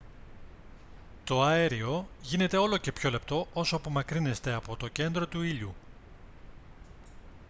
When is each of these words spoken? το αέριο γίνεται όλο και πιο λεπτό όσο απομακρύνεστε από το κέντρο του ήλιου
το 1.23 1.41
αέριο 1.41 2.07
γίνεται 2.21 2.57
όλο 2.57 2.77
και 2.77 2.91
πιο 2.91 3.09
λεπτό 3.09 3.47
όσο 3.53 3.75
απομακρύνεστε 3.75 4.53
από 4.53 4.75
το 4.75 4.87
κέντρο 4.87 5.27
του 5.27 5.41
ήλιου 5.41 5.73